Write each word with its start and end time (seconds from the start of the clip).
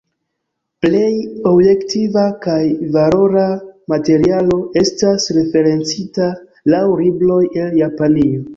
Plej 0.85 1.11
objektiva 1.49 2.23
kaj 2.45 2.63
valora 2.95 3.45
materialo 3.95 4.57
estas 4.83 5.29
referencita 5.39 6.33
laŭ 6.77 6.83
libroj 7.07 7.41
el 7.67 7.81
Japanio. 7.85 8.45